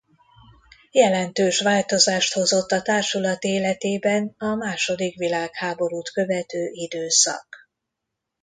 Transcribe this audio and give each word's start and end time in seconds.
Jelentős 0.91 1.61
változást 1.61 2.33
hozott 2.33 2.71
a 2.71 2.81
társulat 2.81 3.43
életében 3.43 4.35
a 4.37 4.55
második 4.55 5.15
világháborút 5.17 6.09
követő 6.09 6.69
időszak. 6.71 7.47